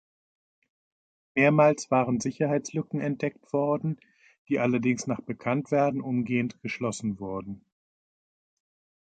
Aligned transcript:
Mehrmals 1.35 1.91
waren 1.91 2.19
Sicherheitslücken 2.19 2.99
entdeckt 3.01 3.53
worden, 3.53 3.99
die 4.47 4.57
allerdings 4.57 5.05
nach 5.05 5.21
Bekanntwerden 5.21 6.01
umgehend 6.01 6.59
geschlossen 6.63 7.19
wurden. 7.19 7.63